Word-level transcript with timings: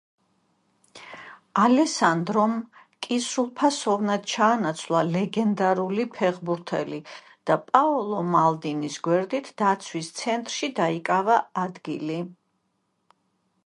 ალესანდრომ 1.63 2.53
კი 3.07 3.17
სრულფასოვნად 3.25 4.23
ჩაანაცვლა 4.31 5.03
ლეგენდარული 5.11 6.05
ფეხბურთელი 6.17 6.99
და 7.51 7.59
პაოლო 7.67 8.23
მალდინის 8.39 8.97
გვერდით 9.11 9.51
დაცვის 9.65 10.11
ცენტრში 10.23 10.71
დაიკავა 10.83 11.37
ადგილი. 11.69 12.19